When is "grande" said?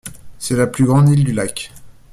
0.85-1.09